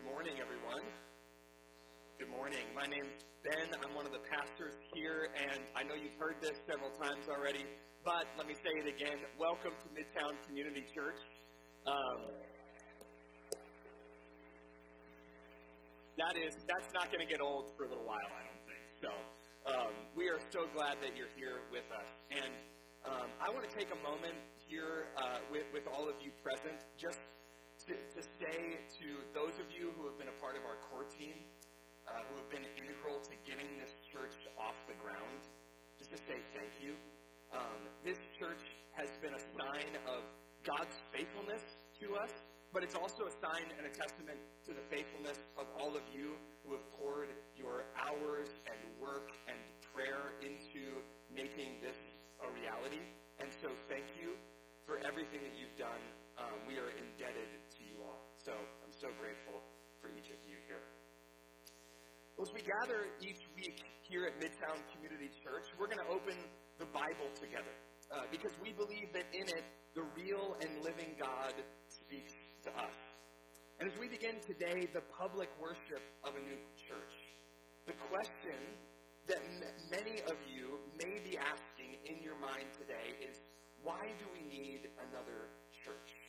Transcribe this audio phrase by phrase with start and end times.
[0.00, 0.80] Good morning, everyone.
[2.16, 2.64] Good morning.
[2.72, 3.68] My name's Ben.
[3.84, 7.68] I'm one of the pastors here, and I know you've heard this several times already,
[8.00, 9.20] but let me say it again.
[9.36, 11.20] Welcome to Midtown Community Church.
[11.84, 12.32] Um,
[16.16, 18.84] that is, that's not going to get old for a little while, I don't think.
[19.04, 19.12] So,
[19.68, 22.08] um, we are so glad that you're here with us.
[22.32, 22.52] And
[23.04, 26.88] um, I want to take a moment here uh, with, with all of you present
[26.96, 27.20] just
[27.90, 31.34] to, say to those of you who have been a part of our core team,
[32.06, 35.42] uh, who have been integral to getting this church off the ground,
[35.98, 36.94] just to say thank you.
[37.50, 38.62] Um, this church
[38.94, 40.22] has been a sign of
[40.62, 41.62] God's faithfulness
[41.98, 42.30] to us,
[42.70, 46.38] but it's also a sign and a testament to the faithfulness of all of you
[46.62, 49.58] who have poured your hours and work and
[49.90, 51.02] prayer into
[51.34, 51.98] making this
[52.38, 53.02] a reality.
[53.42, 54.38] And so thank you
[54.86, 56.02] for everything that you've done.
[56.40, 57.19] Um, we are indebted
[59.00, 59.64] so grateful
[60.04, 60.84] for each of you here.
[62.36, 66.36] Well, as we gather each week here at Midtown Community Church, we're going to open
[66.76, 67.72] the Bible together
[68.12, 69.64] uh, because we believe that in it,
[69.96, 71.56] the real and living God
[71.88, 72.36] speaks
[72.68, 72.92] to us.
[73.80, 77.16] And as we begin today the public worship of a new church,
[77.88, 78.60] the question
[79.32, 83.40] that m- many of you may be asking in your mind today is
[83.80, 85.48] why do we need another
[85.88, 86.19] church?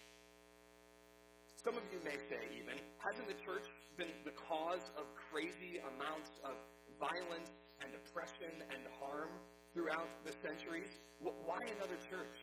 [1.62, 6.42] Some of you may say, even, hasn't the church been the cause of crazy amounts
[6.42, 6.58] of
[6.98, 7.54] violence
[7.86, 9.30] and oppression and harm
[9.70, 10.90] throughout the centuries?
[11.22, 12.34] Why another church?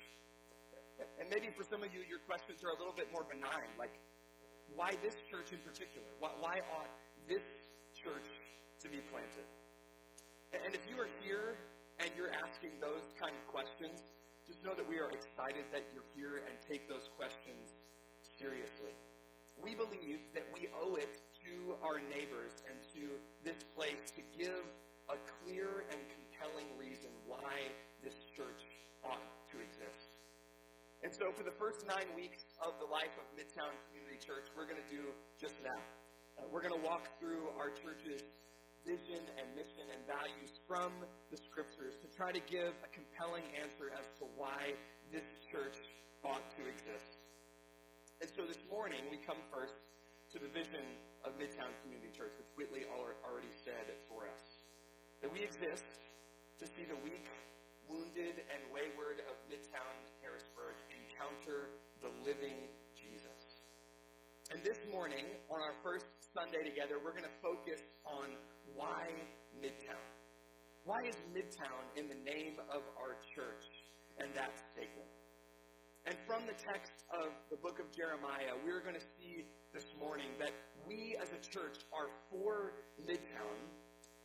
[1.19, 3.99] And maybe for some of you, your questions are a little bit more benign, like,
[4.71, 6.07] why this church in particular?
[6.23, 6.95] Why ought
[7.27, 7.43] this
[7.99, 8.31] church
[8.79, 9.51] to be planted?
[10.55, 11.59] And if you are here
[11.99, 13.99] and you're asking those kind of questions,
[14.47, 17.75] just know that we are excited that you're here and take those questions
[18.39, 18.95] seriously
[19.63, 24.63] we believe that we owe it to our neighbors and to this place to give
[25.09, 27.73] a clear and compelling reason why
[28.05, 28.63] this church
[29.03, 30.15] ought to exist.
[31.03, 34.67] And so, for the first nine weeks of the life of Midtown Community Church, we're
[34.67, 35.83] going to do just that.
[36.35, 38.27] Uh, we're going to walk through our church's
[38.83, 40.91] vision and mission and values from
[41.31, 44.75] the scriptures to try to give a compelling answer as to why
[45.15, 45.79] this church
[46.27, 47.18] ought to exist.
[48.19, 49.79] And so this morning, we come first
[50.35, 50.83] to the vision
[51.23, 54.43] of Midtown Community Church, which Whitley already said for us.
[55.23, 55.87] That we exist
[56.59, 57.31] to see the weak,
[57.87, 61.71] wounded, and wayward of Midtown Harrisburg encounter
[62.03, 62.67] the living
[62.99, 63.63] Jesus.
[64.51, 68.35] And this morning, on our first Sunday together, we're going to focus on
[68.75, 69.15] why
[69.63, 70.03] Midtown.
[70.83, 73.63] Why is Midtown in the name of our church
[74.19, 75.07] and that statement?
[76.09, 79.45] And from the text of the book of Jeremiah, we're going to see
[79.77, 80.57] this morning that
[80.89, 83.61] we as a church are for Midtown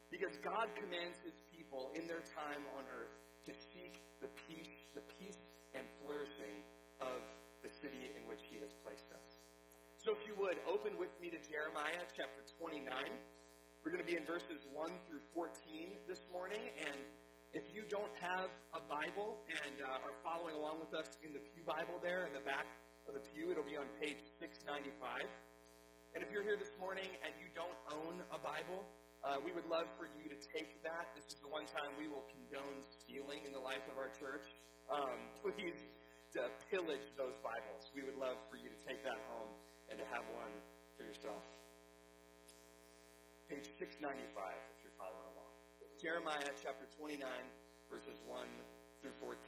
[0.07, 3.11] because God commands his people in their time on earth
[3.43, 5.43] to seek the peace, the peace
[5.75, 6.63] and flourishing
[7.03, 7.19] of
[7.59, 9.43] the city in which he has placed us.
[9.99, 12.87] So if you would, open with me to Jeremiah chapter 29.
[13.83, 15.51] We're going to be in verses 1 through 14
[16.07, 16.95] this morning, and
[17.53, 21.41] if you don't have a Bible and uh, are following along with us in the
[21.53, 22.65] Pew Bible there in the back
[23.05, 24.89] of the pew, it'll be on page 695.
[26.17, 28.81] And if you're here this morning and you don't own a Bible,
[29.21, 31.13] uh, we would love for you to take that.
[31.13, 34.49] This is the one time we will condone stealing in the life of our church.
[34.89, 35.77] Um, please
[36.33, 37.93] to pillage those Bibles.
[37.93, 39.53] We would love for you to take that home
[39.93, 40.49] and to have one
[40.97, 41.45] for yourself.
[43.45, 44.72] Page 695.
[46.03, 47.23] Jeremiah chapter 29,
[47.87, 48.43] verses 1
[48.99, 49.39] through 14.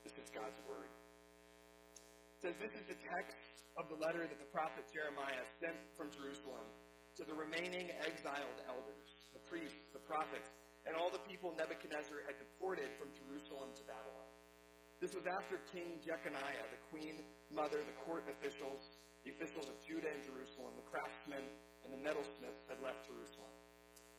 [0.00, 0.88] This is God's word.
[0.88, 3.36] It says, This is the text
[3.76, 6.64] of the letter that the prophet Jeremiah sent from Jerusalem
[7.20, 10.48] to the remaining exiled elders, the priests, the prophets,
[10.88, 14.32] and all the people Nebuchadnezzar had deported from Jerusalem to Babylon.
[15.04, 17.20] This was after King Jeconiah, the queen
[17.52, 18.80] mother, the court officials,
[19.28, 21.44] the officials of Judah and Jerusalem, the craftsmen,
[21.84, 23.52] and the metalsmiths had left Jerusalem.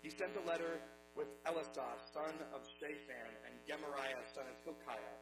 [0.05, 5.17] He sent a letter with Elasah, son of Shaphan, and Gemariah, son of Hilkiah,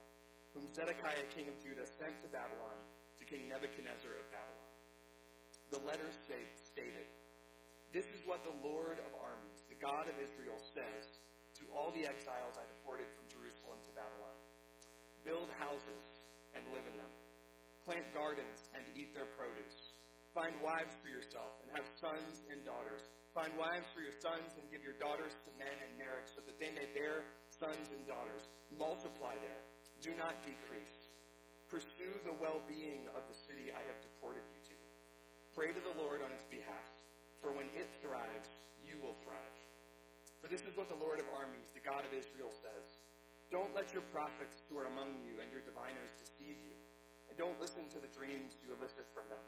[0.55, 2.79] whom Zedekiah, king of Judah, sent to Babylon,
[3.19, 4.71] to King Nebuchadnezzar of Babylon.
[5.71, 7.07] The letter stated,
[7.95, 11.07] This is what the Lord of armies, the God of Israel, says
[11.59, 14.38] to all the exiles I deported from Jerusalem to Babylon.
[15.23, 16.05] Build houses
[16.55, 17.13] and live in them.
[17.83, 19.95] Plant gardens and eat their produce.
[20.31, 24.68] Find wives for yourself and have sons and daughters Find wives for your sons and
[24.68, 28.44] give your daughters to men in marriage so that they may bear sons and daughters.
[28.75, 29.63] Multiply there.
[30.04, 31.07] Do not decrease.
[31.72, 34.78] Pursue the well being of the city I have deported you to.
[35.56, 36.88] Pray to the Lord on its behalf.
[37.39, 38.54] for when it thrives,
[38.86, 39.57] you will thrive.
[40.44, 43.01] For this is what the Lord of armies, the God of Israel, says
[43.50, 46.77] Don't let your prophets who are among you and your diviners deceive you,
[47.30, 49.42] and don't listen to the dreams you elicit from them.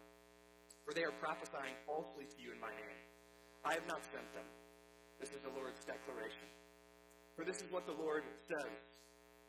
[0.81, 3.12] For they are prophesying falsely to you in my name.
[3.63, 4.47] I have not sent them.
[5.19, 6.47] This is the Lord's declaration.
[7.35, 8.75] For this is what the Lord says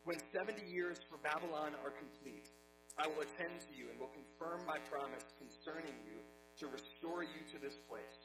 [0.07, 2.47] When 70 years for Babylon are complete,
[2.95, 6.17] I will attend to you and will confirm my promise concerning you
[6.63, 8.19] to restore you to this place.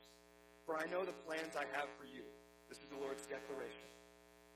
[0.62, 2.22] For I know the plans I have for you
[2.70, 3.90] this is the Lord's declaration.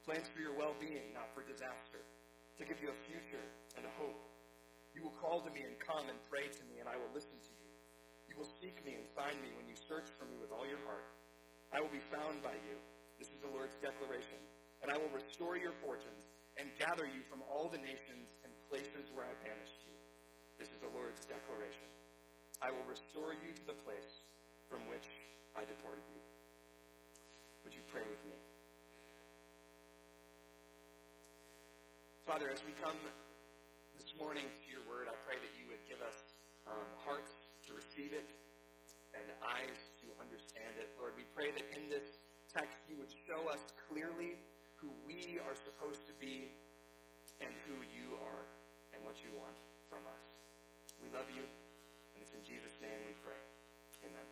[0.07, 3.43] Plans for your well being, not for disaster, to give you a future
[3.75, 4.23] and a hope.
[4.95, 7.35] You will call to me and come and pray to me, and I will listen
[7.35, 7.71] to you.
[8.31, 10.79] You will seek me and find me when you search for me with all your
[10.87, 11.11] heart.
[11.75, 12.79] I will be found by you.
[13.19, 14.38] This is the Lord's declaration.
[14.87, 19.11] And I will restore your fortunes and gather you from all the nations and places
[19.11, 19.94] where I banished you.
[20.55, 21.91] This is the Lord's declaration.
[22.62, 24.23] I will restore you to the place
[24.71, 25.11] from which
[25.59, 26.23] I deported you.
[27.67, 28.38] Would you pray with me?
[32.23, 32.97] Father, as we come
[33.99, 36.38] this morning to your word, I pray that you would give us
[36.71, 37.35] um, hearts
[37.67, 38.31] to receive it
[41.35, 43.59] pray that in this text you would show us
[43.91, 44.39] clearly
[44.79, 46.55] who we are supposed to be
[47.43, 48.47] and who you are
[48.95, 49.59] and what you want
[49.91, 50.25] from us.
[51.03, 53.43] We love you, and it's in Jesus' name we pray.
[54.07, 54.29] Amen.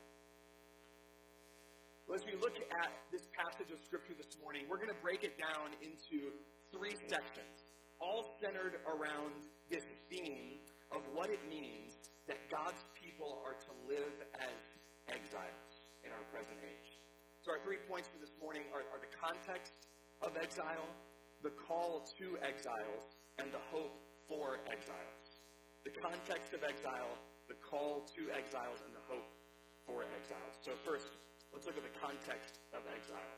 [2.06, 5.26] Well, as we look at this passage of Scripture this morning, we're going to break
[5.26, 6.30] it down into
[6.70, 10.62] three sections, all centered around this theme
[10.94, 11.98] of what it means
[12.30, 14.58] that God's people are to live as
[15.10, 15.72] exiles
[16.02, 16.81] in our present age.
[17.52, 19.76] Our three points for this morning are, are the context
[20.24, 20.88] of exile,
[21.44, 23.92] the call to exiles, and the hope
[24.24, 25.28] for exiles.
[25.84, 27.12] The context of exile,
[27.52, 29.28] the call to exiles, and the hope
[29.84, 30.56] for exiles.
[30.64, 31.12] So, first,
[31.52, 33.36] Let's look at the context of exile.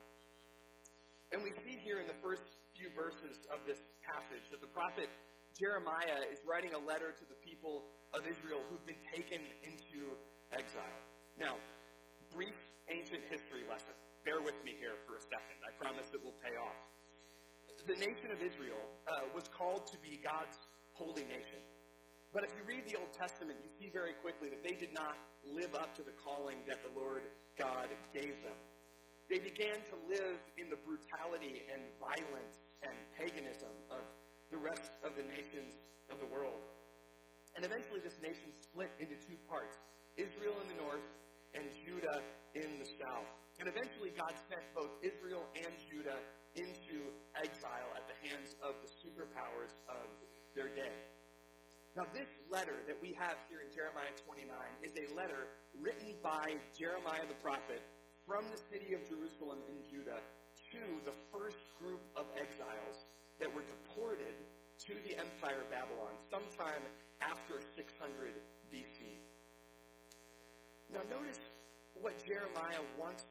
[1.34, 2.46] And we see here in the first
[2.78, 5.10] few verses of this passage that the prophet
[5.58, 10.14] Jeremiah is writing a letter to the people of Israel who've been taken into
[10.54, 11.02] exile.
[11.34, 11.58] Now,
[12.30, 12.54] brief
[12.86, 13.98] ancient history lesson.
[14.24, 15.60] Bear with me here for a second.
[15.60, 16.80] I promise it will pay off.
[17.84, 20.56] The nation of Israel uh, was called to be God's
[20.96, 21.60] holy nation.
[22.32, 25.20] But if you read the Old Testament, you see very quickly that they did not
[25.44, 27.28] live up to the calling that the Lord
[27.60, 28.56] God gave them.
[29.28, 34.08] They began to live in the brutality and violence and paganism of
[34.48, 35.76] the rest of the nations
[36.08, 36.64] of the world.
[37.60, 39.76] And eventually, this nation split into two parts
[40.16, 41.04] Israel in the north
[41.52, 42.24] and Judah
[42.56, 43.28] in the south.
[43.58, 46.18] And eventually, God sent both Israel and Judah
[46.58, 50.06] into exile at the hands of the superpowers of
[50.54, 50.90] their day.
[51.94, 54.50] Now, this letter that we have here in Jeremiah 29
[54.82, 55.46] is a letter
[55.78, 57.78] written by Jeremiah the prophet
[58.26, 60.18] from the city of Jerusalem in Judah
[60.74, 63.06] to the first group of exiles
[63.38, 64.34] that were deported
[64.90, 66.82] to the empire of Babylon sometime
[67.22, 68.34] after 600
[68.74, 69.22] BC.
[70.90, 71.38] Now, notice
[71.94, 73.22] what Jeremiah wants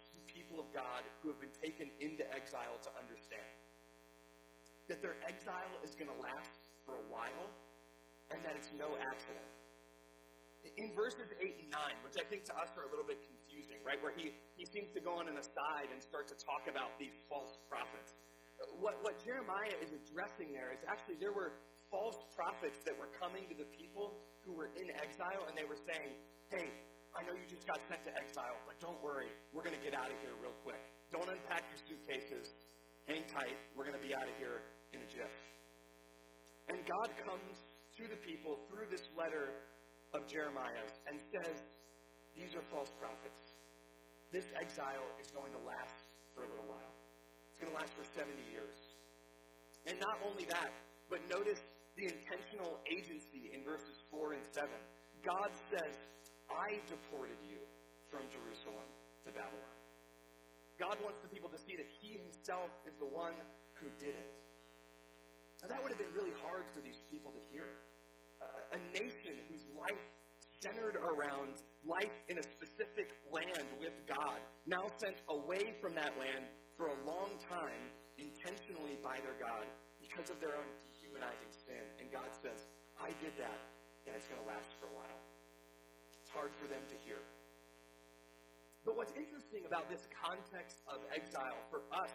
[0.54, 3.50] people of God who have been taken into exile to understand
[4.86, 7.50] that their exile is going to last for a while
[8.30, 9.50] and that it's no accident.
[10.78, 13.82] In verses 8 and 9, which I think to us are a little bit confusing,
[13.82, 16.94] right, where he, he seems to go on an aside and start to talk about
[17.02, 18.14] these false prophets.
[18.78, 21.58] What, what Jeremiah is addressing there is actually there were
[21.90, 25.82] false prophets that were coming to the people who were in exile, and they were
[25.82, 26.14] saying,
[26.54, 26.70] hey,
[27.14, 29.94] I know you just got sent to exile, but don't worry, we're going to get
[29.94, 30.82] out of here real quick.
[31.14, 32.50] Don't unpack your suitcases.
[33.06, 33.54] Hang tight.
[33.78, 34.66] We're going to be out of here
[34.98, 35.30] in a jiff.
[36.74, 37.54] And God comes
[38.02, 39.54] to the people through this letter
[40.18, 41.62] of Jeremiah and says,
[42.34, 43.54] These are false prophets.
[44.34, 46.94] This exile is going to last for a little while.
[47.54, 48.74] It's going to last for 70 years.
[49.86, 50.74] And not only that,
[51.14, 51.62] but notice
[51.94, 54.66] the intentional agency in verses 4 and 7.
[55.22, 55.94] God says,
[56.54, 57.58] I deported you
[58.08, 58.88] from Jerusalem
[59.26, 59.76] to Babylon.
[60.78, 63.34] God wants the people to see that He Himself is the one
[63.78, 64.32] who did it.
[65.62, 67.66] Now, that would have been really hard for these people to hear.
[68.44, 70.02] Uh, a nation whose life
[70.64, 76.48] centered around life in a specific land with God, now sent away from that land
[76.80, 79.68] for a long time, intentionally by their God,
[80.00, 81.84] because of their own dehumanizing sin.
[82.00, 83.60] And God says, I did that,
[84.08, 85.20] and it's going to last for a while.
[86.34, 87.22] Hard for them to hear.
[88.82, 92.12] But what's interesting about this context of exile for us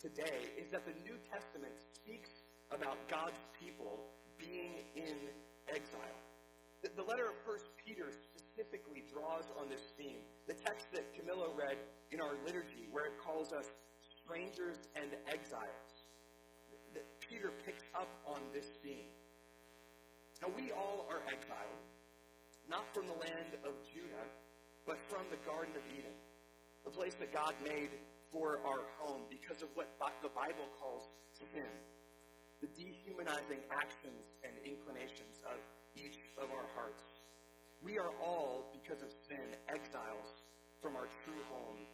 [0.00, 2.32] today is that the New Testament speaks
[2.72, 4.08] about God's people
[4.40, 5.30] being in
[5.68, 6.18] exile.
[6.82, 10.24] The, the letter of 1 Peter specifically draws on this theme.
[10.46, 11.76] The text that Camilla read
[12.10, 13.68] in our liturgy, where it calls us
[14.00, 15.92] strangers and exiles.
[16.94, 19.12] That Peter picks up on this theme.
[20.40, 21.82] Now, we all are exiled,
[22.68, 24.28] not from the land of Judah,
[24.84, 26.12] but from the Garden of Eden,
[26.84, 27.90] the place that God made
[28.32, 31.72] for our home because of what the Bible calls sin,
[32.60, 35.58] the dehumanizing actions and inclinations of
[35.96, 37.02] each of our hearts.
[37.80, 40.28] We are all, because of sin, exiles
[40.82, 41.86] from our true home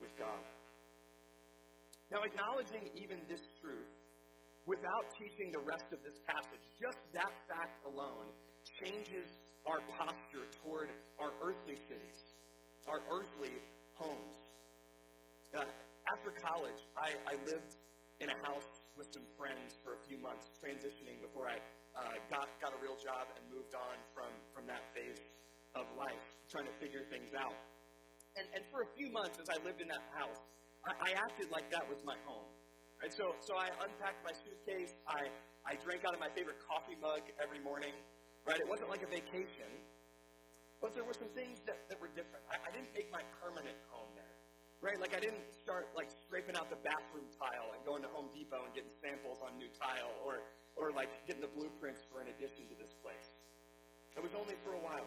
[0.00, 0.42] with God.
[2.10, 3.90] Now, acknowledging even this truth,
[4.66, 8.30] without teaching the rest of this passage, just that fact alone
[8.78, 9.26] changes
[9.66, 10.90] our posture toward
[11.20, 12.34] our earthly cities,
[12.88, 13.54] our earthly
[13.94, 14.36] homes.
[15.54, 15.62] Uh,
[16.10, 17.78] after college, I, I lived
[18.18, 21.62] in a house with some friends for a few months, transitioning before I
[21.94, 25.20] uh, got, got a real job and moved on from, from that phase
[25.74, 27.56] of life, trying to figure things out.
[28.36, 30.40] And, and for a few months, as I lived in that house,
[30.84, 32.48] I, I acted like that was my home.
[33.00, 33.12] Right?
[33.12, 34.96] So, so I unpacked my suitcase.
[35.04, 35.28] I,
[35.66, 37.92] I drank out of my favorite coffee mug every morning.
[38.42, 38.58] Right?
[38.58, 39.70] It wasn't like a vacation,
[40.82, 42.42] but there were some things that, that were different.
[42.50, 44.34] I, I didn't make my permanent home there.
[44.82, 44.98] Right?
[44.98, 48.66] Like I didn't start like scraping out the bathroom tile and going to Home Depot
[48.66, 50.42] and getting samples on new tile or
[50.74, 53.30] or like getting the blueprints for an addition to this place.
[54.16, 55.06] It was only for a while.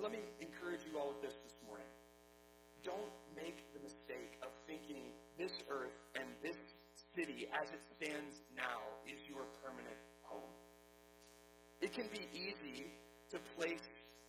[0.00, 1.86] Let me encourage you all with this this morning.
[2.82, 6.56] Don't make the mistake of thinking this earth and this
[7.14, 9.96] city as it stands now is your permanent.
[11.80, 12.92] It can be easy
[13.32, 13.80] to place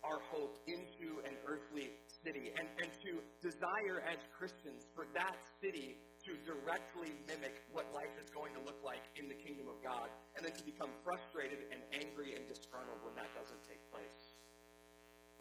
[0.02, 1.92] our hope into an earthly
[2.24, 8.14] city and, and to desire as Christians for that city to directly mimic what life
[8.16, 10.06] is going to look like in the kingdom of God,
[10.38, 14.38] and then to become frustrated and angry and disgruntled when that doesn't take place.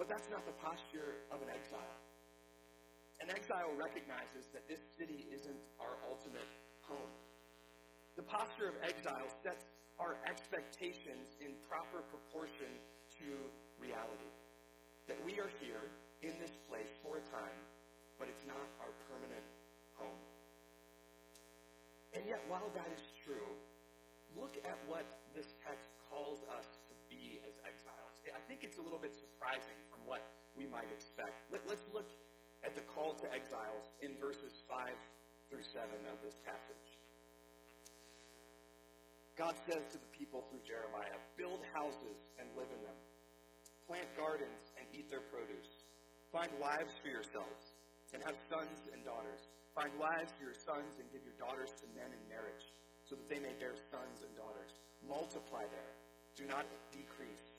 [0.02, 1.98] But that's not the posture of an exile.
[3.22, 6.50] An exile recognizes that this city isn't our ultimate
[6.82, 7.14] home.
[8.18, 12.70] The posture of exile sets our expectations in proper proportion
[13.20, 13.28] to
[13.82, 14.32] reality
[15.10, 17.60] that we are here in this place for a time,
[18.22, 19.46] but it's not our permanent
[19.98, 20.22] home.
[22.14, 23.50] And yet, while that is true,
[24.38, 28.16] look at what this text calls us to be as exiles.
[28.30, 30.22] I think it's a little bit surprising from what
[30.56, 31.48] we might expect.
[31.50, 32.08] Let, us look
[32.62, 34.92] at the call to exiles in verses 5
[35.50, 36.91] through 7 of this passage.
[39.42, 43.00] God says to the people through Jeremiah, Build houses and live in them
[43.92, 45.84] plant gardens and eat their produce.
[46.32, 47.76] Find wives for yourselves
[48.16, 49.52] and have sons and daughters.
[49.76, 52.72] Find wives for your sons and give your daughters to men in marriage,
[53.04, 54.72] so that they may bear sons and daughters.
[55.04, 55.92] Multiply there.
[56.40, 56.64] Do not
[56.96, 57.52] decrease.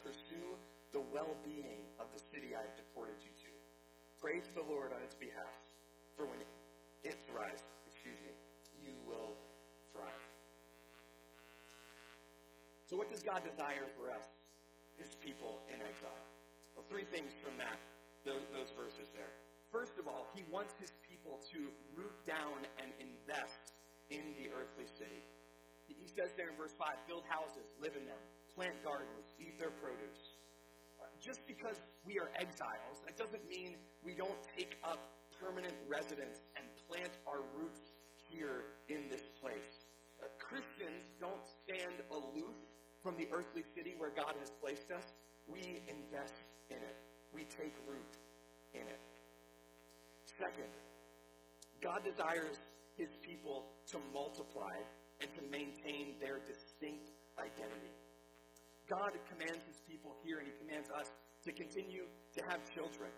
[0.00, 0.56] Pursue
[0.96, 3.50] the well being of the city I have deported you to.
[4.16, 5.52] Pray to the Lord on its behalf,
[6.16, 6.40] for when
[7.04, 7.60] it thrives,
[12.94, 14.22] So, what does God desire for us?
[14.98, 16.22] his people in exile.
[16.74, 17.78] Well, three things from that,
[18.22, 19.30] those, those verses there.
[19.70, 21.66] First of all, he wants his people to
[21.98, 23.74] root down and invest
[24.10, 25.22] in the earthly city.
[25.90, 28.20] He says there in verse 5 build houses, live in them,
[28.54, 30.38] plant gardens, eat their produce.
[31.18, 33.74] Just because we are exiles, that doesn't mean
[34.06, 37.90] we don't take up permanent residence and plant our roots
[38.30, 39.84] here in this place.
[40.38, 42.56] Christians don't stand aloof
[43.04, 45.04] from the earthly city where God has placed us,
[45.44, 46.40] we invest
[46.72, 46.96] in it.
[47.36, 48.16] We take root
[48.72, 49.04] in it.
[50.24, 50.72] Second,
[51.84, 52.56] God desires
[52.96, 54.72] his people to multiply
[55.20, 57.92] and to maintain their distinct identity.
[58.88, 61.12] God commands his people here, and he commands us
[61.44, 63.12] to continue to have children,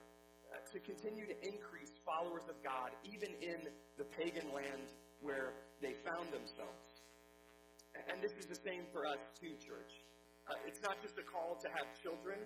[0.50, 4.90] uh, to continue to increase followers of God, even in the pagan land
[5.23, 6.96] where they found themselves.
[8.09, 10.05] And this is the same for us too, church.
[10.47, 12.38] Uh, it's not just a call to have children,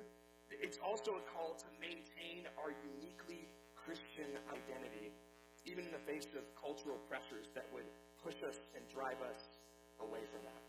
[0.51, 3.47] it's also a call to maintain our uniquely
[3.79, 5.15] Christian identity,
[5.63, 7.87] even in the face of cultural pressures that would
[8.19, 9.41] push us and drive us
[10.03, 10.65] away from that.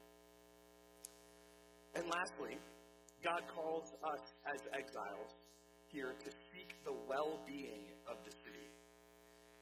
[1.97, 2.61] And lastly,
[3.23, 5.33] God calls us as exiles
[5.89, 8.67] here to seek the well being of the city.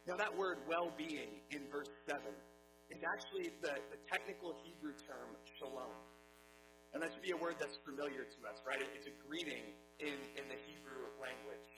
[0.08, 2.22] Now, that word well being in verse 7
[2.90, 5.94] is actually the, the technical Hebrew term shalom.
[6.94, 8.82] And that should be a word that's familiar to us, right?
[8.82, 9.62] It's a greeting
[10.02, 11.70] in, in the Hebrew language.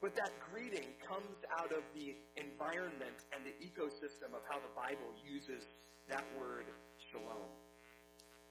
[0.00, 5.12] But that greeting comes out of the environment and the ecosystem of how the Bible
[5.20, 5.68] uses
[6.08, 6.64] that word
[7.12, 7.52] shalom.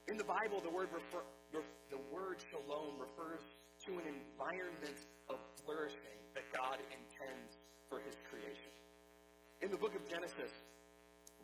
[0.06, 3.42] In the Bible, the word, refer, the word shalom refers
[3.86, 7.58] to an environment of flourishing that God intends
[7.90, 8.70] for his creation.
[9.58, 10.54] In the book of Genesis,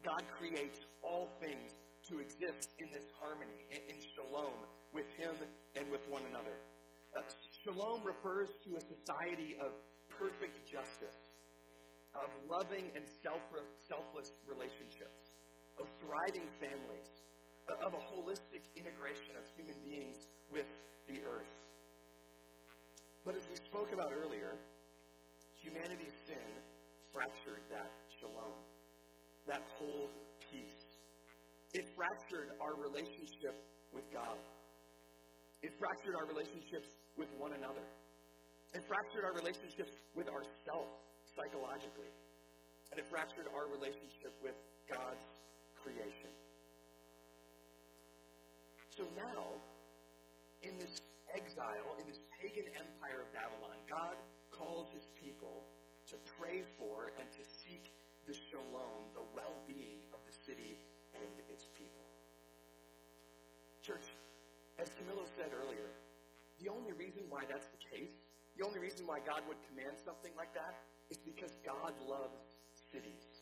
[0.04, 1.74] God creates all things
[2.08, 4.54] to exist in this harmony, in, shalom,
[4.92, 5.34] with him
[5.74, 6.54] and with one another.
[7.16, 7.22] Uh,
[7.64, 9.72] shalom refers to a society of
[10.08, 11.34] perfect justice,
[12.14, 13.42] of loving and self-
[13.88, 15.34] selfless relationships,
[15.80, 17.10] of thriving families,
[17.82, 20.70] of a holistic integration of human beings with
[21.08, 21.50] the earth.
[23.24, 24.54] But as we spoke about earlier,
[25.58, 26.46] humanity's sin
[27.12, 28.54] fractured that shalom,
[29.46, 30.10] that whole
[30.50, 30.82] peace.
[31.72, 33.54] It fractured our relationship
[33.94, 34.38] with God.
[35.62, 37.82] It fractured our relationships with one another.
[38.74, 40.92] It fractured our relationships with ourselves
[41.34, 42.10] psychologically.
[42.90, 44.54] And it fractured our relationship with
[44.86, 45.26] God's
[45.82, 46.30] creation.
[48.94, 49.58] So now,
[50.62, 51.02] in this
[51.34, 54.16] exile, in this pagan empire of Babylon, God
[54.48, 55.66] calls his people
[56.08, 57.92] to pray for and to seek
[58.24, 59.12] the shalom,
[66.76, 68.12] only reason why that's the case,
[68.60, 70.76] the only reason why God would command something like that,
[71.08, 72.60] is because God loves
[72.92, 73.40] cities,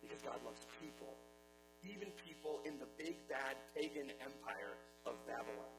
[0.00, 1.12] because God loves people,
[1.84, 5.74] even people in the big bad pagan empire of Babylon.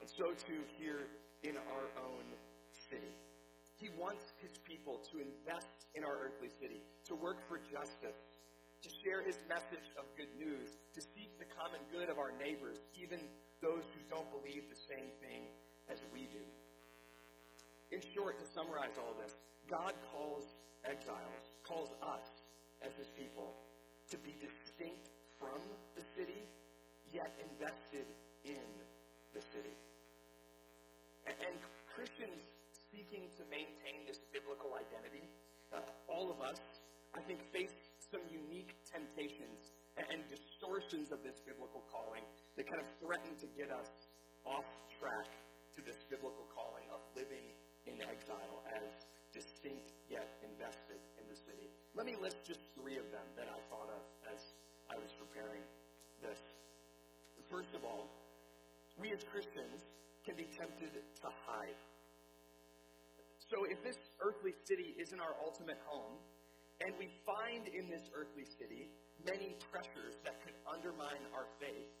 [0.00, 1.08] And so too here
[1.44, 2.26] in our own
[2.92, 3.12] city.
[3.76, 8.16] He wants his people to invest in our earthly city, to work for justice,
[8.80, 12.80] to share his message of good news, to seek the common good of our neighbors,
[12.96, 13.20] even
[13.60, 15.48] those who don't believe the same thing
[15.90, 16.44] as we do.
[17.90, 19.34] In short, to summarize all this,
[19.70, 20.44] God calls
[20.84, 22.26] exiles, calls us
[22.82, 23.54] as his people
[24.10, 25.58] to be distinct from
[25.94, 26.46] the city,
[27.10, 28.06] yet invested
[28.44, 28.66] in
[29.34, 29.74] the city.
[31.26, 31.58] And,
[31.96, 32.44] Christians
[32.92, 35.24] seeking to maintain this biblical identity,
[35.72, 35.80] uh,
[36.12, 36.60] all of us,
[37.16, 37.72] I think, face
[38.12, 42.20] some unique temptations and distortions of this biblical calling
[42.60, 43.88] that kind of threaten to get us
[44.44, 44.68] off
[45.00, 45.32] track
[45.76, 47.52] to this biblical calling of living
[47.84, 51.68] in exile as distinct yet invested in the city.
[51.92, 54.40] Let me list just three of them that I thought of as
[54.88, 55.60] I was preparing
[56.24, 56.40] this.
[57.52, 58.08] First of all,
[58.96, 59.84] we as Christians
[60.24, 61.76] can be tempted to hide.
[63.52, 66.18] So if this earthly city isn't our ultimate home,
[66.80, 68.88] and we find in this earthly city
[69.24, 71.92] many pressures that could undermine our faith,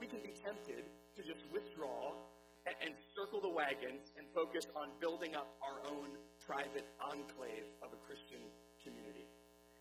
[0.00, 2.16] we can be tempted to just withdraw
[2.78, 6.08] and, circle the wagons and focus on building up our own
[6.40, 8.40] private enclave of a Christian
[8.80, 9.28] community.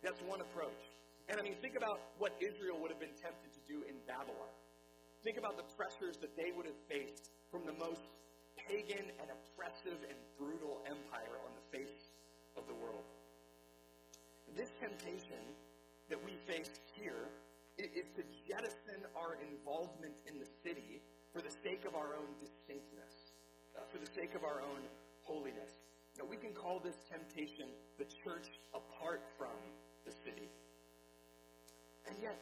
[0.04, 0.82] That's one approach.
[1.30, 4.52] And I mean, think about what Israel would have been tempted to do in Babylon.
[5.24, 8.02] Think about the pressures that they would have faced from the most
[8.58, 12.12] pagan and oppressive and brutal empire on the face
[12.58, 13.06] of the world.
[14.58, 15.44] This temptation
[16.10, 17.30] that we face here
[17.78, 21.00] is to jettison our involvement in the city
[21.34, 23.14] for the sake of our own distinctness,
[23.78, 24.82] uh, for the sake of our own
[25.22, 25.70] holiness.
[26.18, 27.70] Now, we can call this temptation
[28.02, 29.54] the church apart from
[30.06, 30.50] the city.
[32.10, 32.42] And yet,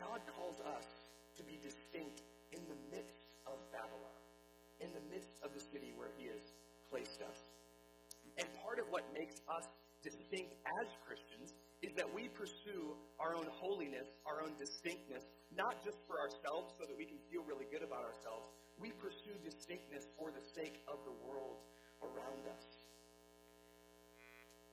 [0.00, 0.88] God calls us
[1.36, 2.24] to be distinct
[2.56, 4.20] in the midst of Babylon,
[4.80, 6.40] in the midst of the city where He has
[6.88, 7.38] placed us.
[8.40, 9.68] And part of what makes us
[10.00, 11.52] distinct as Christians
[11.84, 15.24] is that we pursue our own holiness, our own distinctness,
[15.56, 18.54] not just for ourselves so that we can feel really good about ourselves.
[18.78, 21.60] We pursue distinctness for the sake of the world
[22.00, 22.64] around us.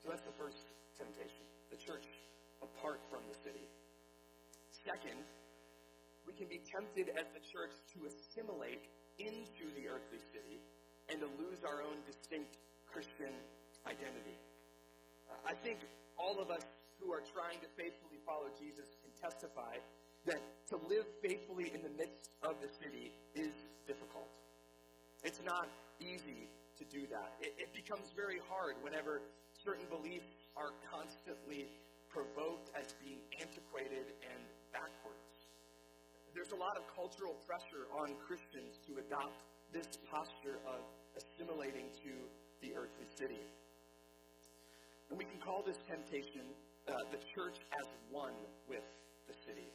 [0.01, 0.63] So that's the first
[0.95, 2.07] temptation the church
[2.63, 3.67] apart from the city.
[4.71, 5.19] Second,
[6.23, 8.87] we can be tempted as the church to assimilate
[9.19, 10.63] into the earthly city
[11.11, 12.55] and to lose our own distinct
[12.87, 13.35] Christian
[13.83, 14.39] identity.
[15.43, 15.83] I think
[16.15, 16.63] all of us
[16.99, 19.79] who are trying to faithfully follow Jesus can testify
[20.27, 23.55] that to live faithfully in the midst of the city is
[23.87, 24.29] difficult.
[25.23, 25.67] It's not
[25.99, 27.33] easy to do that.
[27.41, 31.65] It, it becomes very hard whenever certain beliefs are constantly
[32.11, 35.27] provoked as being antiquated and backwards
[36.37, 39.41] there's a lot of cultural pressure on Christians to adopt
[39.73, 40.85] this posture of
[41.17, 42.13] assimilating to
[42.61, 43.41] the earthly city.
[45.09, 46.45] And we can call this temptation
[46.85, 48.37] uh, the church as one
[48.69, 48.85] with
[49.25, 49.65] the city.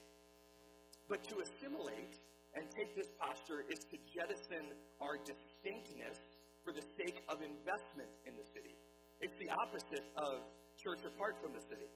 [1.08, 2.14] But to assimilate
[2.54, 6.20] and take this posture is to jettison our distinctness
[6.64, 8.76] for the sake of investment in the city.
[9.20, 10.46] It's the opposite of
[10.78, 11.90] church apart from the city.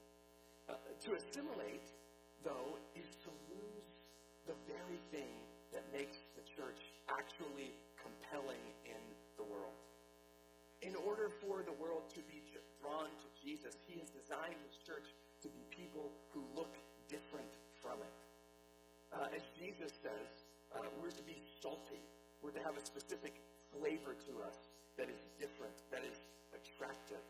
[0.67, 0.75] Uh,
[1.07, 1.87] to assimilate,
[2.43, 3.87] though, is to lose
[4.47, 5.31] the very thing
[5.71, 6.79] that makes the church
[7.11, 9.01] actually compelling in
[9.35, 9.75] the world.
[10.81, 12.43] In order for the world to be
[12.79, 15.07] drawn to Jesus, he has designed His church
[15.41, 16.75] to be people who look.
[19.17, 20.29] Uh, as Jesus says,
[20.77, 21.97] uh, we're to be salty.
[22.45, 23.33] We're to have a specific
[23.73, 24.53] flavor to us
[24.93, 26.13] that is different, that is
[26.53, 27.25] attractive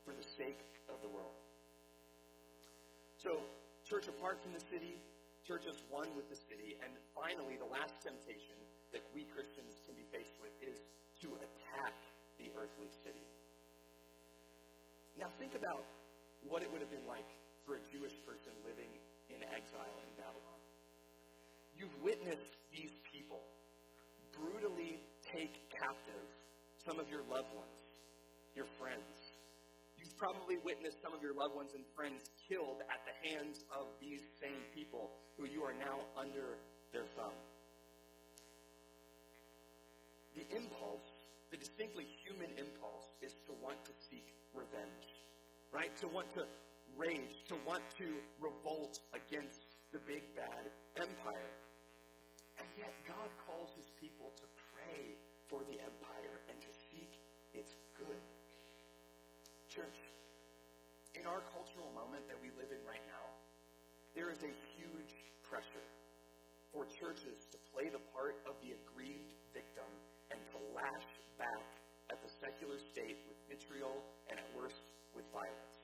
[0.00, 1.36] for the sake of the world.
[3.20, 3.44] So,
[3.84, 4.96] church apart from the city,
[5.44, 8.56] church as one with the city, and finally, the last temptation
[8.96, 10.80] that we Christians can be faced with is
[11.20, 11.96] to attack
[12.40, 13.28] the earthly city.
[15.20, 15.84] Now, think about
[16.48, 17.28] what it would have been like
[17.68, 18.88] for a Jewish person living
[19.28, 20.15] in exile in.
[21.76, 23.44] You've witnessed these people
[24.32, 26.24] brutally take captive
[26.84, 27.80] some of your loved ones,
[28.54, 29.36] your friends.
[29.98, 33.92] You've probably witnessed some of your loved ones and friends killed at the hands of
[34.00, 36.56] these same people who you are now under
[36.92, 37.36] their thumb.
[40.32, 41.08] The impulse,
[41.50, 45.12] the distinctly human impulse, is to want to seek revenge,
[45.72, 45.92] right?
[46.00, 46.44] To want to
[46.96, 51.50] rage, to want to revolt against the big bad empire.
[52.76, 55.16] Yet God calls his people to pray
[55.48, 57.08] for the empire and to seek
[57.56, 58.20] its good.
[59.72, 59.98] Church,
[61.16, 63.26] in our cultural moment that we live in right now,
[64.12, 65.12] there is a huge
[65.44, 65.88] pressure
[66.72, 69.88] for churches to play the part of the aggrieved victim
[70.28, 71.08] and to lash
[71.40, 71.66] back
[72.12, 74.84] at the secular state with vitriol and at worst
[75.16, 75.76] with violence.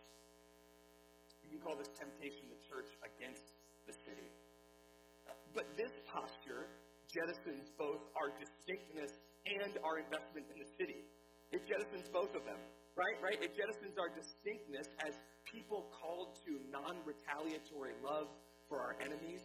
[1.44, 3.52] You can call this temptation the church against
[3.88, 4.28] the city.
[5.52, 5.91] But this
[7.12, 9.12] jettisons both our distinctness
[9.44, 11.04] and our investment in the city.
[11.52, 12.58] It jettisons both of them,
[12.96, 13.20] right?
[13.20, 13.36] Right?
[13.36, 18.32] It jettisons our distinctness as people called to non-retaliatory love
[18.68, 19.44] for our enemies,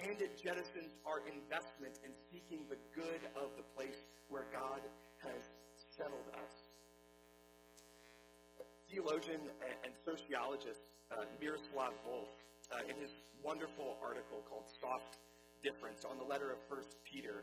[0.00, 4.00] and it jettisons our investment in seeking the good of the place
[4.32, 4.80] where God
[5.20, 5.44] has
[5.92, 6.52] settled us.
[8.88, 9.44] Theologian
[9.84, 10.80] and sociologist
[11.12, 12.32] uh, Miroslav Volf,
[12.72, 13.12] uh, in his
[13.44, 15.20] wonderful article called Soft
[15.64, 17.40] Difference on the letter of First Peter,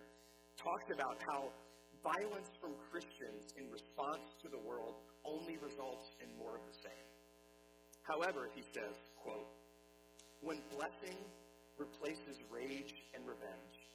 [0.54, 1.50] talks about how
[2.06, 7.08] violence from Christians in response to the world only results in more of the same.
[8.06, 9.50] However, he says, quote,
[10.46, 11.18] when blessing
[11.82, 13.90] replaces rage and revenge,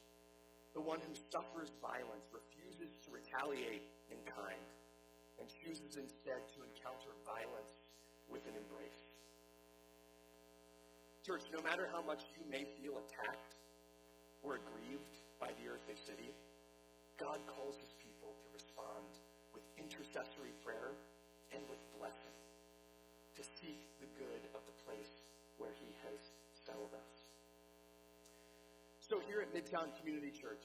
[0.74, 4.66] the one who suffers violence refuses to retaliate in kind
[5.38, 7.78] and chooses instead to encounter violence
[8.26, 9.06] with an embrace.
[11.22, 13.54] Church, no matter how much you may feel attacked
[14.46, 16.30] or aggrieved by the earthly city,
[17.18, 19.10] God calls his people to respond
[19.50, 20.94] with intercessory prayer
[21.50, 22.36] and with blessing,
[23.34, 25.26] to seek the good of the place
[25.58, 26.20] where he has
[26.54, 27.12] settled us.
[29.02, 30.62] So here at Midtown Community Church,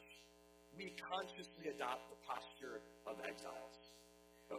[0.78, 3.78] we consciously adopt the posture of exiles.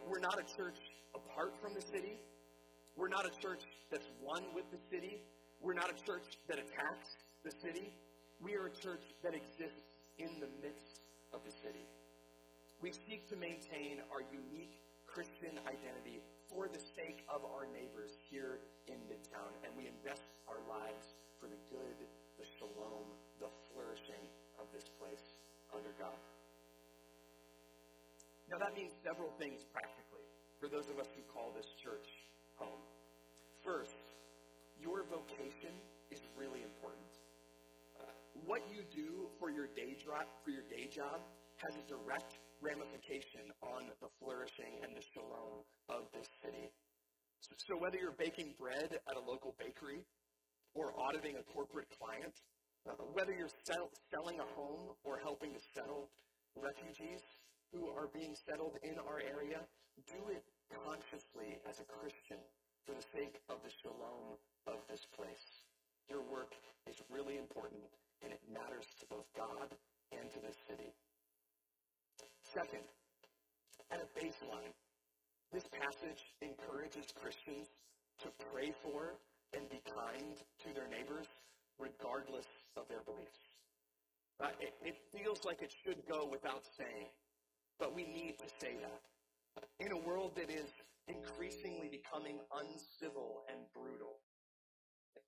[0.03, 0.79] We're not a church
[1.15, 2.19] apart from the city.
[2.95, 5.21] We're not a church that's one with the city.
[5.61, 7.93] We're not a church that attacks the city.
[8.39, 11.85] We are a church that exists in the midst of the city.
[12.81, 18.59] We seek to maintain our unique Christian identity for the sake of our neighbors here
[18.89, 21.97] in Midtown, and we invest our lives for the good,
[22.37, 23.07] the shalom,
[23.39, 24.25] the flourishing
[24.59, 25.37] of this place
[25.73, 26.17] under God.
[28.51, 30.27] Now, that means several things practically
[30.59, 32.05] for those of us who call this church
[32.59, 32.83] home.
[33.63, 33.92] First,
[38.53, 41.25] what you do for your day job, for your day job,
[41.57, 46.69] has a direct ramification on the flourishing and the shalom of this city.
[47.41, 50.05] So, so whether you're baking bread at a local bakery
[50.77, 52.29] or auditing a corporate client,
[52.85, 56.13] uh, whether you're sell, selling a home or helping to settle
[56.53, 57.25] refugees
[57.73, 59.65] who are being settled in our area,
[60.05, 62.37] do it consciously as a Christian
[62.85, 64.37] for the sake of the shalom
[64.69, 65.65] of this place.
[66.05, 66.53] Your work
[66.85, 67.81] is really important
[68.23, 69.69] and it matters to both God
[70.11, 70.91] and to this city.
[72.53, 72.85] Second,
[73.91, 74.73] at a baseline,
[75.51, 77.67] this passage encourages Christians
[78.23, 79.19] to pray for
[79.53, 81.27] and be kind to their neighbors
[81.77, 83.43] regardless of their beliefs.
[84.41, 87.09] Uh, it, it feels like it should go without saying,
[87.77, 89.01] but we need to say that.
[89.79, 90.69] In a world that is
[91.07, 94.17] increasingly becoming uncivil and brutal,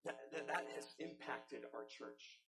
[0.06, 2.42] that, that, that has impacted our church.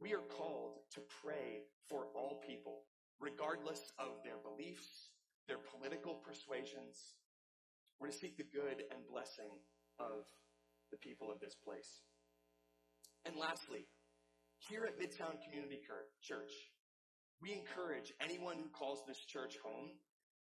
[0.00, 2.88] We are called to pray for all people,
[3.20, 5.12] regardless of their beliefs,
[5.46, 7.20] their political persuasions.
[8.00, 9.52] We're to seek the good and blessing
[10.00, 10.24] of
[10.90, 12.00] the people of this place.
[13.26, 13.84] And lastly,
[14.68, 15.80] here at Midtown Community
[16.22, 16.52] Church,
[17.42, 19.92] we encourage anyone who calls this church home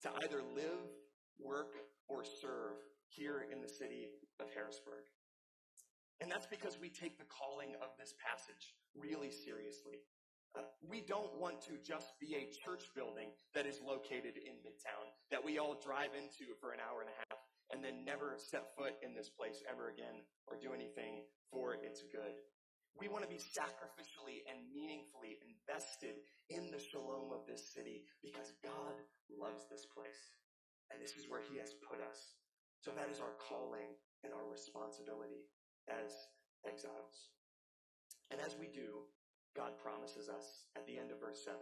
[0.04, 0.88] to either live,
[1.40, 1.76] work,
[2.08, 4.08] or serve here in the city
[4.40, 5.04] of Harrisburg.
[6.22, 10.06] And that's because we take the calling of this passage really seriously.
[10.54, 15.10] Uh, we don't want to just be a church building that is located in Midtown,
[15.34, 17.42] that we all drive into for an hour and a half
[17.74, 22.04] and then never set foot in this place ever again or do anything for its
[22.12, 22.36] good.
[23.00, 26.20] We want to be sacrificially and meaningfully invested
[26.52, 29.00] in the shalom of this city because God
[29.32, 30.36] loves this place.
[30.92, 32.36] And this is where He has put us.
[32.84, 33.96] So that is our calling
[34.28, 35.48] and our responsibility
[35.90, 36.30] as
[36.68, 37.32] exiles.
[38.30, 39.10] And as we do,
[39.56, 41.60] God promises us at the end of verse 7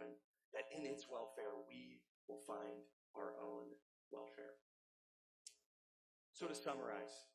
[0.54, 3.66] that in its welfare we will find our own
[4.12, 4.58] welfare.
[6.32, 7.26] So to summarize,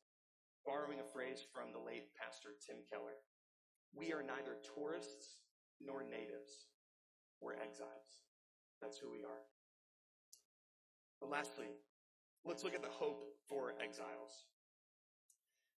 [0.64, 3.20] borrowing a phrase from the late Pastor Tim Keller,
[3.94, 5.46] we are neither tourists
[5.80, 6.72] nor natives.
[7.40, 8.24] We're exiles.
[8.80, 9.44] That's who we are.
[11.20, 11.68] But lastly,
[12.44, 14.48] let's look at the hope for exiles.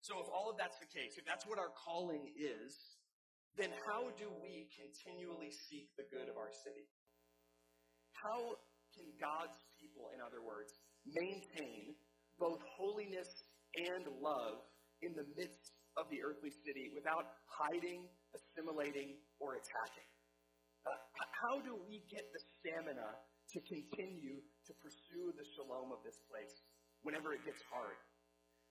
[0.01, 2.73] So if all of that's the case, if that's what our calling is,
[3.59, 6.87] then how do we continually seek the good of our city?
[8.15, 8.55] How
[8.95, 10.71] can God's people, in other words,
[11.07, 11.99] maintain
[12.39, 13.29] both holiness
[13.75, 14.63] and love
[15.03, 20.09] in the midst of the earthly city without hiding, assimilating, or attacking?
[20.87, 20.95] Uh,
[21.43, 23.19] how do we get the stamina
[23.51, 26.55] to continue to pursue the shalom of this place
[27.03, 27.99] whenever it gets hard?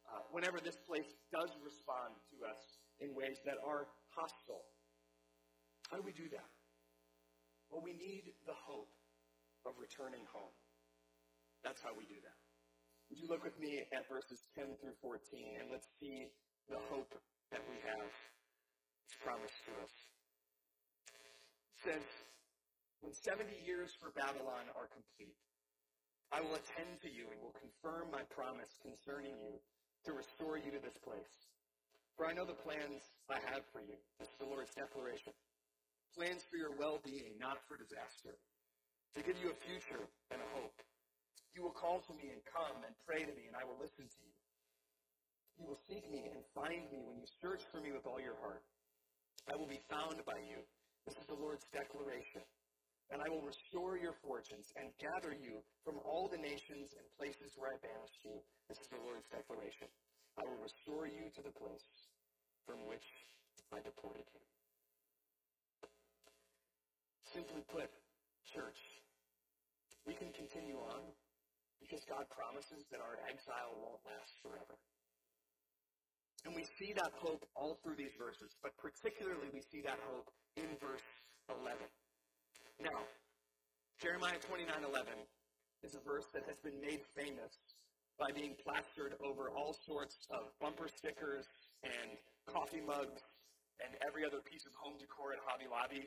[0.07, 4.63] Uh, whenever this place does respond to us in ways that are hostile?
[5.91, 6.47] How do we do that?
[7.67, 8.91] Well, we need the hope
[9.67, 10.55] of returning home.
[11.63, 12.39] That's how we do that.
[13.11, 15.19] Would you look with me at verses 10 through 14
[15.59, 16.31] and let's see
[16.67, 17.11] the hope
[17.51, 18.11] that we have
[19.23, 19.93] promised to us.
[21.71, 22.05] It says,
[22.99, 25.37] when 70 years for Babylon are complete,
[26.33, 29.55] I will attend to you and will confirm my promise concerning you
[30.07, 31.35] to restore you to this place.
[32.15, 33.99] For I know the plans I have for you.
[34.17, 35.35] This is the Lord's declaration.
[36.15, 38.39] Plans for your well-being, not for disaster.
[39.13, 40.79] To give you a future and a hope.
[41.51, 44.07] You will call to me and come and pray to me and I will listen
[44.07, 44.35] to you.
[45.59, 48.39] You will seek me and find me when you search for me with all your
[48.39, 48.63] heart.
[49.51, 50.63] I will be found by you.
[51.03, 52.47] This is the Lord's declaration.
[53.07, 57.55] And I will restore your fortunes and gather you from all the nations and places
[57.55, 58.35] where I banished you.
[58.67, 59.87] This is the Lord's declaration.
[60.35, 61.87] I will restore you to the place
[62.67, 63.07] from which
[63.71, 64.43] I deported you.
[67.31, 67.87] Simply put,
[68.51, 68.79] church,
[70.03, 71.03] we can continue on
[71.79, 74.75] because God promises that our exile won't last forever.
[76.45, 80.31] And we see that hope all through these verses, but particularly we see that hope
[80.55, 81.03] in verse
[81.51, 81.75] 11.
[82.79, 83.01] Now,
[83.97, 85.25] Jeremiah 29:11
[85.81, 87.57] is a verse that has been made famous
[88.19, 91.45] by being plastered over all sorts of bumper stickers
[91.83, 93.21] and coffee mugs
[93.81, 96.05] and every other piece of home decor at Hobby Lobby.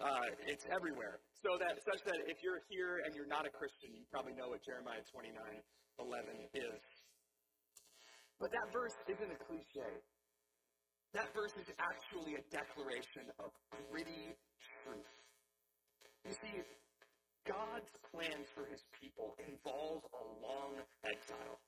[0.00, 1.20] Uh, it's everywhere.
[1.40, 4.48] So that such that if you're here and you're not a Christian, you probably know
[4.48, 6.84] what Jeremiah 29:11 is.
[8.40, 9.92] But that verse isn't a cliche.
[11.12, 13.54] That verse is actually a declaration of
[13.88, 14.34] gritty
[14.82, 15.23] truth.
[16.24, 16.56] You see,
[17.44, 21.60] God's plans for his people involve a long exile.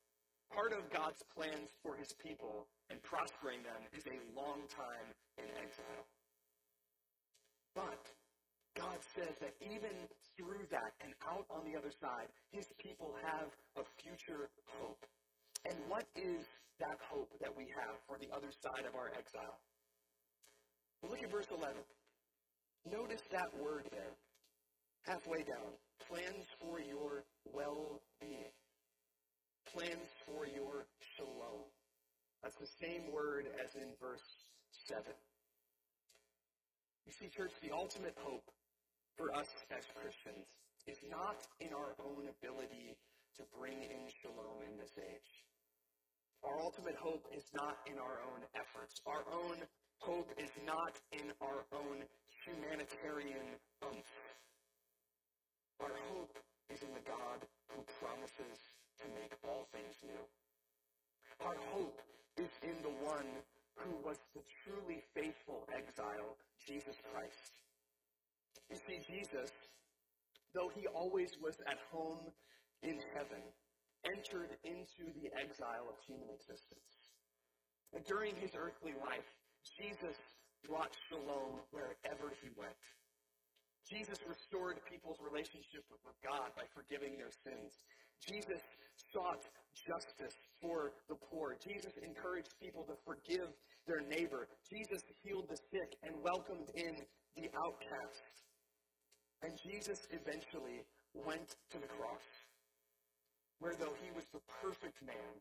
[0.49, 5.45] Part of God's plans for his people and prospering them is a long time in
[5.61, 6.05] exile.
[7.77, 8.01] But
[8.73, 9.93] God says that even
[10.37, 14.49] through that and out on the other side, his people have a future
[14.81, 15.05] hope.
[15.69, 16.49] And what is
[16.81, 19.61] that hope that we have for the other side of our exile?
[21.03, 21.77] Well, look at verse 11.
[22.89, 24.15] Notice that word there,
[25.07, 25.71] halfway down.
[26.11, 28.53] Plans for your well-being.
[29.73, 31.67] Plans for your shalom.
[32.43, 34.27] That's the same word as in verse
[34.87, 35.03] 7.
[37.07, 38.51] You see, church, the ultimate hope
[39.17, 40.47] for us as Christians
[40.87, 42.99] is not in our own ability
[43.39, 45.31] to bring in shalom in this age.
[46.45, 49.01] Our ultimate hope is not in our own efforts.
[49.07, 49.59] Our own
[49.99, 52.07] hope is not in our own
[52.45, 54.15] humanitarian oomph.
[55.81, 56.37] Our hope
[56.73, 58.59] is in the God who promises
[59.01, 60.25] to make all things new.
[61.45, 62.01] Our hope
[62.37, 63.29] is in the one
[63.77, 67.53] who was the truly faithful exile, Jesus Christ.
[68.71, 69.53] You see, Jesus,
[70.55, 72.33] though he always was at home
[72.83, 73.45] in heaven,
[74.05, 77.13] entered into the exile of human existence.
[78.09, 79.29] During his earthly life,
[79.77, 80.17] Jesus
[80.67, 82.77] brought shalom wherever he went.
[83.87, 87.79] Jesus restored people's relationship with God by forgiving their sins.
[88.19, 88.59] Jesus
[89.15, 89.47] sought
[89.79, 91.55] justice for the poor.
[91.63, 93.47] Jesus encouraged people to forgive
[93.87, 94.51] their neighbor.
[94.67, 96.99] Jesus healed the sick and welcomed in
[97.39, 98.35] the outcast.
[99.47, 100.83] And Jesus eventually
[101.15, 102.27] went to the cross,
[103.63, 105.33] where though he was the perfect man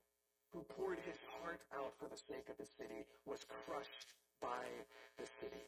[0.54, 4.64] who poured his heart out for the sake of the city, was crushed by
[5.18, 5.66] the city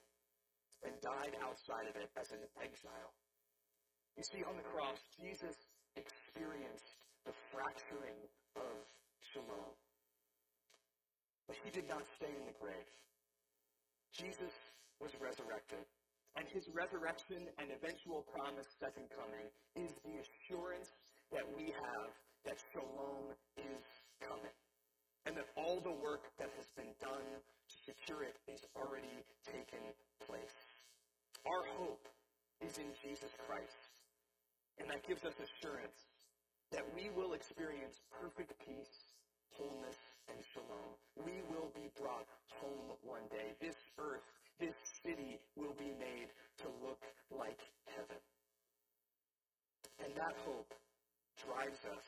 [0.85, 3.13] and died outside of it as an exile.
[4.17, 5.55] You see, on the cross, Jesus
[5.93, 8.17] experienced the fracturing
[8.57, 8.73] of
[9.33, 9.73] shalom.
[11.47, 12.89] But he did not stay in the grave.
[14.11, 14.53] Jesus
[14.99, 15.85] was resurrected.
[16.37, 20.93] And his resurrection and eventual promised second coming is the assurance
[21.33, 22.09] that we have
[22.45, 23.85] that shalom is
[24.21, 24.57] coming.
[25.25, 29.81] And that all the work that has been done to secure it is already taken
[30.23, 30.66] place.
[31.47, 32.03] Our hope
[32.59, 33.79] is in Jesus Christ.
[34.83, 35.95] And that gives us assurance
[36.75, 39.15] that we will experience perfect peace,
[39.55, 39.95] wholeness,
[40.27, 40.91] and shalom.
[41.23, 42.27] We will be brought
[42.59, 43.55] home one day.
[43.63, 44.27] This earth
[44.59, 46.33] this city will be made
[46.65, 47.61] to look like
[47.93, 48.17] heaven.
[50.01, 50.73] And that hope
[51.37, 52.07] drives us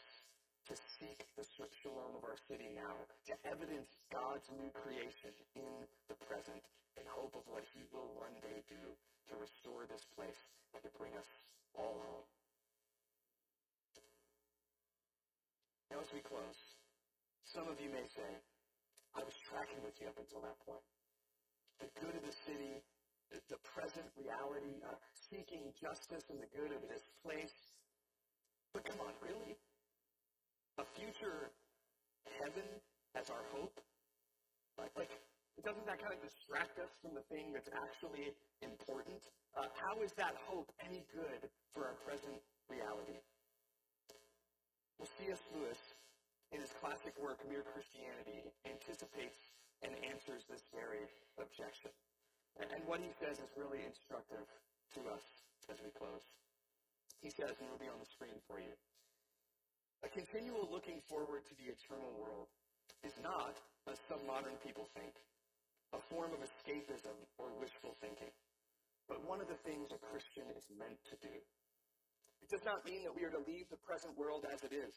[0.65, 2.97] to seek the shalom of our city now,
[3.29, 6.61] to evidence God's new creation in the present,
[6.97, 8.83] in hope of what He will one day do
[9.29, 10.41] to restore this place
[10.73, 11.29] and to bring us
[11.77, 12.27] all home.
[15.93, 16.59] Now, as we close,
[17.49, 18.29] some of you may say,
[19.17, 20.85] I was tracking with you up until that point
[21.79, 22.83] the good of the city,
[23.31, 24.99] the, present reality, uh,
[25.31, 27.55] seeking justice and the good of this place.
[28.75, 29.55] But come on, really?
[30.77, 31.55] A future
[32.43, 32.67] heaven
[33.15, 33.79] as our hope?
[34.77, 35.11] Like, like
[35.63, 39.19] doesn't that kind of distract us from the thing that's actually important?
[39.57, 43.19] Uh, how is that hope any good for our present reality?
[44.99, 45.39] Well, C.S.
[45.55, 45.79] Lewis,
[46.51, 49.39] in his classic work, Mere Christianity, anticipates
[49.83, 51.07] and answers this very
[51.39, 51.91] objection.
[52.59, 54.43] And what he says is really instructive
[54.95, 55.23] to us
[55.71, 56.25] as we close.
[57.23, 58.75] He says, and it'll be on the screen for you,
[60.03, 62.47] a continual looking forward to the eternal world
[63.03, 63.55] is not,
[63.87, 65.15] as some modern people think,
[65.93, 68.31] a form of escapism or wishful thinking,
[69.09, 71.35] but one of the things a Christian is meant to do.
[72.41, 74.93] It does not mean that we are to leave the present world as it is.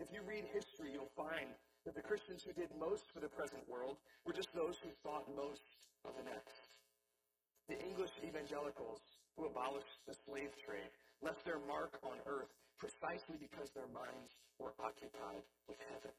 [0.00, 1.52] If you read history, you'll find
[1.84, 5.28] that the Christians who did most for the present world were just those who thought
[5.36, 5.64] most
[6.04, 6.80] of the next.
[7.68, 9.00] The English evangelicals
[9.36, 14.72] who abolished the slave trade left their mark on earth precisely because their minds were
[14.80, 16.12] occupied with heaven.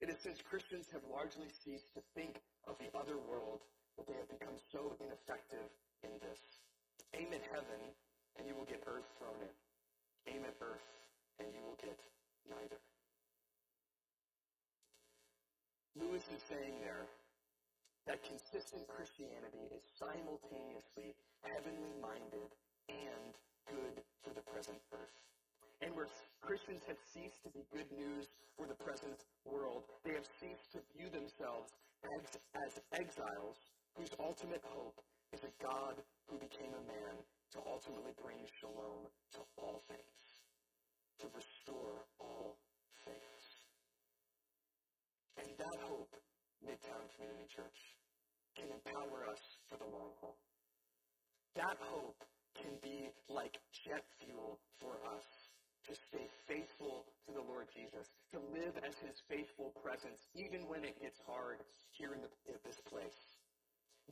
[0.00, 3.64] It is since Christians have largely ceased to think of the other world
[3.96, 5.72] that they have become so ineffective
[6.04, 6.40] in this.
[7.16, 7.80] Aim at heaven,
[8.36, 9.54] and you will get earth thrown in.
[10.28, 10.84] Aim at earth,
[11.40, 11.96] and you will get
[12.44, 12.80] neither.
[15.96, 17.08] Lewis is saying there
[18.06, 22.52] that consistent Christianity is simultaneously heavenly minded
[22.92, 23.32] and
[23.66, 25.16] good for the present earth.
[25.82, 26.06] And where
[26.40, 29.65] Christians have ceased to be good news for the present world,
[34.06, 35.02] whose ultimate hope
[35.34, 35.98] is a God
[36.30, 37.14] who became a man
[37.50, 39.02] to ultimately bring shalom
[39.34, 40.22] to all things,
[41.18, 42.54] to restore all
[43.02, 43.42] things.
[45.42, 46.14] and that hope,
[46.62, 47.80] Midtown Community Church,
[48.54, 50.38] can empower us for the long haul.
[51.58, 52.22] That hope
[52.54, 55.26] can be like jet fuel for us
[55.90, 60.86] to stay faithful to the Lord Jesus, to live as his faithful presence, even when
[60.86, 61.58] it gets hard
[61.90, 62.30] here in, the,
[62.62, 63.25] this place.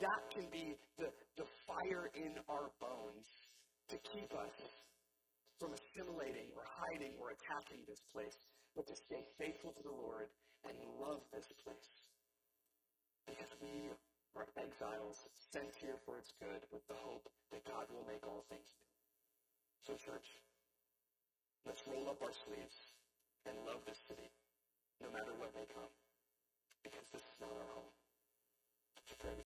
[0.01, 3.27] That can be the, the fire in our bones
[3.91, 4.57] to keep us
[5.61, 8.35] from assimilating or hiding or attacking this place,
[8.75, 10.27] but to stay faithful to the Lord
[10.67, 11.91] and love this place.
[13.31, 13.87] Because we
[14.35, 15.19] are exiles
[15.55, 18.91] sent here for its good with the hope that God will make all things new.
[19.87, 20.27] So, church,
[21.63, 22.79] let's roll up our sleeves
[23.47, 24.27] and love this city,
[24.99, 25.93] no matter what may come,
[26.83, 27.95] because this is not our home.